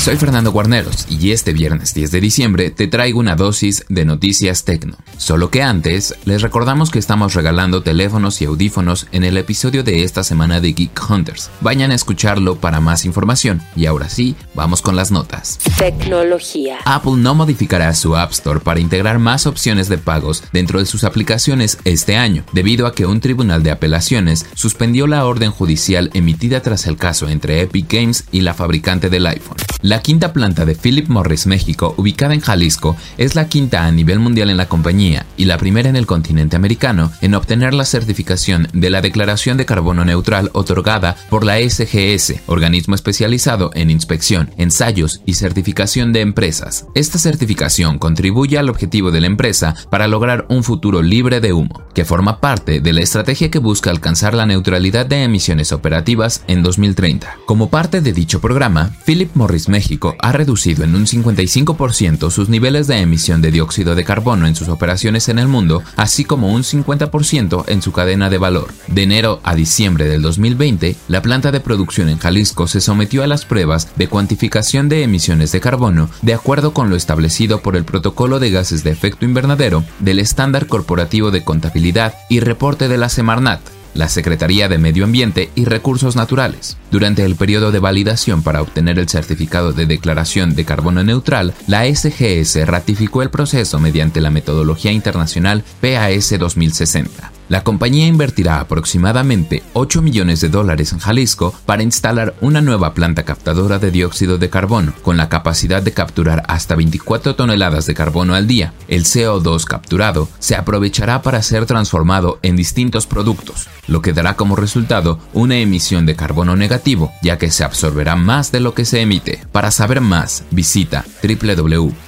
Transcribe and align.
Soy 0.00 0.16
Fernando 0.16 0.50
Guarneros 0.50 1.04
y 1.10 1.32
este 1.32 1.52
viernes 1.52 1.92
10 1.92 2.10
de 2.10 2.22
diciembre 2.22 2.70
te 2.70 2.88
traigo 2.88 3.20
una 3.20 3.36
dosis 3.36 3.84
de 3.90 4.06
noticias 4.06 4.64
tecno. 4.64 4.96
Solo 5.18 5.50
que 5.50 5.62
antes, 5.62 6.14
les 6.24 6.40
recordamos 6.40 6.90
que 6.90 6.98
estamos 6.98 7.34
regalando 7.34 7.82
teléfonos 7.82 8.40
y 8.40 8.46
audífonos 8.46 9.08
en 9.12 9.24
el 9.24 9.36
episodio 9.36 9.84
de 9.84 10.02
esta 10.02 10.24
semana 10.24 10.62
de 10.62 10.72
Geek 10.72 10.98
Hunters. 11.10 11.50
Vayan 11.60 11.90
a 11.90 11.94
escucharlo 11.94 12.56
para 12.56 12.80
más 12.80 13.04
información. 13.04 13.60
Y 13.76 13.84
ahora 13.84 14.08
sí, 14.08 14.36
vamos 14.54 14.80
con 14.80 14.96
las 14.96 15.10
notas. 15.10 15.58
Tecnología. 15.76 16.78
Apple 16.86 17.18
no 17.18 17.34
modificará 17.34 17.94
su 17.94 18.16
App 18.16 18.30
Store 18.30 18.60
para 18.60 18.80
integrar 18.80 19.18
más 19.18 19.46
opciones 19.46 19.90
de 19.90 19.98
pagos 19.98 20.44
dentro 20.50 20.78
de 20.78 20.86
sus 20.86 21.04
aplicaciones 21.04 21.76
este 21.84 22.16
año, 22.16 22.42
debido 22.54 22.86
a 22.86 22.94
que 22.94 23.04
un 23.04 23.20
tribunal 23.20 23.62
de 23.62 23.70
apelaciones 23.70 24.46
suspendió 24.54 25.06
la 25.06 25.26
orden 25.26 25.50
judicial 25.50 26.08
emitida 26.14 26.62
tras 26.62 26.86
el 26.86 26.96
caso 26.96 27.28
entre 27.28 27.60
Epic 27.60 27.92
Games 27.92 28.24
y 28.32 28.40
la 28.40 28.54
fabricante 28.54 29.10
del 29.10 29.26
iPhone. 29.26 29.58
La 29.82 30.02
quinta 30.02 30.34
planta 30.34 30.66
de 30.66 30.74
Philip 30.74 31.08
Morris 31.08 31.46
México, 31.46 31.94
ubicada 31.96 32.34
en 32.34 32.40
Jalisco, 32.40 32.96
es 33.16 33.34
la 33.34 33.48
quinta 33.48 33.86
a 33.86 33.90
nivel 33.90 34.18
mundial 34.18 34.50
en 34.50 34.58
la 34.58 34.68
compañía 34.68 35.24
y 35.38 35.46
la 35.46 35.56
primera 35.56 35.88
en 35.88 35.96
el 35.96 36.06
continente 36.06 36.54
americano 36.54 37.10
en 37.22 37.34
obtener 37.34 37.72
la 37.72 37.86
certificación 37.86 38.68
de 38.74 38.90
la 38.90 39.00
Declaración 39.00 39.56
de 39.56 39.64
Carbono 39.64 40.04
Neutral 40.04 40.50
otorgada 40.52 41.16
por 41.30 41.46
la 41.46 41.56
SGS, 41.58 42.42
organismo 42.46 42.94
especializado 42.94 43.70
en 43.72 43.90
inspección, 43.90 44.50
ensayos 44.58 45.22
y 45.24 45.34
certificación 45.34 46.12
de 46.12 46.20
empresas. 46.20 46.84
Esta 46.94 47.18
certificación 47.18 47.98
contribuye 47.98 48.58
al 48.58 48.68
objetivo 48.68 49.10
de 49.10 49.22
la 49.22 49.28
empresa 49.28 49.74
para 49.88 50.08
lograr 50.08 50.44
un 50.50 50.62
futuro 50.62 51.00
libre 51.00 51.40
de 51.40 51.54
humo, 51.54 51.82
que 52.00 52.06
forma 52.06 52.40
parte 52.40 52.80
de 52.80 52.94
la 52.94 53.02
estrategia 53.02 53.50
que 53.50 53.58
busca 53.58 53.90
alcanzar 53.90 54.32
la 54.32 54.46
neutralidad 54.46 55.04
de 55.04 55.22
emisiones 55.22 55.70
operativas 55.70 56.42
en 56.46 56.62
2030. 56.62 57.40
Como 57.44 57.68
parte 57.68 58.00
de 58.00 58.14
dicho 58.14 58.40
programa, 58.40 58.96
Philip 59.04 59.28
Morris 59.34 59.68
México 59.68 60.16
ha 60.18 60.32
reducido 60.32 60.82
en 60.82 60.94
un 60.94 61.04
55% 61.04 62.30
sus 62.30 62.48
niveles 62.48 62.86
de 62.86 63.00
emisión 63.00 63.42
de 63.42 63.50
dióxido 63.50 63.94
de 63.94 64.04
carbono 64.04 64.46
en 64.46 64.56
sus 64.56 64.68
operaciones 64.68 65.28
en 65.28 65.38
el 65.38 65.46
mundo, 65.46 65.82
así 65.96 66.24
como 66.24 66.54
un 66.54 66.62
50% 66.62 67.64
en 67.66 67.82
su 67.82 67.92
cadena 67.92 68.30
de 68.30 68.38
valor. 68.38 68.72
De 68.86 69.02
enero 69.02 69.40
a 69.42 69.54
diciembre 69.54 70.06
del 70.06 70.22
2020, 70.22 70.96
la 71.08 71.20
planta 71.20 71.52
de 71.52 71.60
producción 71.60 72.08
en 72.08 72.16
Jalisco 72.16 72.66
se 72.66 72.80
sometió 72.80 73.22
a 73.22 73.26
las 73.26 73.44
pruebas 73.44 73.88
de 73.96 74.08
cuantificación 74.08 74.88
de 74.88 75.02
emisiones 75.02 75.52
de 75.52 75.60
carbono 75.60 76.08
de 76.22 76.32
acuerdo 76.32 76.72
con 76.72 76.88
lo 76.88 76.96
establecido 76.96 77.60
por 77.60 77.76
el 77.76 77.84
Protocolo 77.84 78.38
de 78.38 78.50
Gases 78.50 78.84
de 78.84 78.90
Efecto 78.90 79.26
Invernadero 79.26 79.84
del 79.98 80.18
Estándar 80.18 80.66
Corporativo 80.66 81.30
de 81.30 81.44
Contabilidad 81.44 81.89
y 82.28 82.40
Reporte 82.40 82.88
de 82.88 82.98
la 82.98 83.08
Semarnat, 83.08 83.60
la 83.94 84.08
Secretaría 84.08 84.68
de 84.68 84.78
Medio 84.78 85.04
Ambiente 85.04 85.50
y 85.54 85.64
Recursos 85.64 86.14
Naturales. 86.14 86.76
Durante 86.90 87.24
el 87.24 87.34
periodo 87.34 87.72
de 87.72 87.80
validación 87.80 88.42
para 88.42 88.62
obtener 88.62 88.98
el 88.98 89.08
certificado 89.08 89.72
de 89.72 89.86
declaración 89.86 90.54
de 90.54 90.64
carbono 90.64 91.02
neutral, 91.02 91.52
la 91.66 91.84
SGS 91.84 92.66
ratificó 92.66 93.22
el 93.22 93.30
proceso 93.30 93.80
mediante 93.80 94.20
la 94.20 94.30
metodología 94.30 94.92
internacional 94.92 95.64
PAS 95.80 96.38
2060. 96.38 97.39
La 97.50 97.62
compañía 97.64 98.06
invertirá 98.06 98.60
aproximadamente 98.60 99.64
8 99.72 100.02
millones 100.02 100.40
de 100.40 100.50
dólares 100.50 100.92
en 100.92 101.00
Jalisco 101.00 101.52
para 101.66 101.82
instalar 101.82 102.36
una 102.40 102.60
nueva 102.60 102.94
planta 102.94 103.24
captadora 103.24 103.80
de 103.80 103.90
dióxido 103.90 104.38
de 104.38 104.48
carbono, 104.48 104.94
con 105.02 105.16
la 105.16 105.28
capacidad 105.28 105.82
de 105.82 105.90
capturar 105.90 106.44
hasta 106.46 106.76
24 106.76 107.34
toneladas 107.34 107.86
de 107.86 107.94
carbono 107.94 108.36
al 108.36 108.46
día. 108.46 108.72
El 108.86 109.02
CO2 109.02 109.64
capturado 109.64 110.28
se 110.38 110.54
aprovechará 110.54 111.22
para 111.22 111.42
ser 111.42 111.66
transformado 111.66 112.38
en 112.42 112.54
distintos 112.54 113.08
productos, 113.08 113.66
lo 113.88 114.00
que 114.00 114.12
dará 114.12 114.36
como 114.36 114.54
resultado 114.54 115.18
una 115.32 115.58
emisión 115.58 116.06
de 116.06 116.14
carbono 116.14 116.54
negativo, 116.54 117.10
ya 117.20 117.36
que 117.36 117.50
se 117.50 117.64
absorberá 117.64 118.14
más 118.14 118.52
de 118.52 118.60
lo 118.60 118.74
que 118.74 118.84
se 118.84 119.00
emite. 119.00 119.44
Para 119.50 119.72
saber 119.72 120.00
más, 120.00 120.44
visita 120.52 121.04
www.pmi.com 121.20 122.04